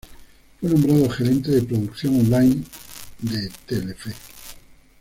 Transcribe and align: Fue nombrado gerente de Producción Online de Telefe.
Fue 0.59 0.67
nombrado 0.67 1.07
gerente 1.11 1.51
de 1.51 1.61
Producción 1.61 2.15
Online 2.21 2.63
de 3.19 3.51
Telefe. 3.67 4.13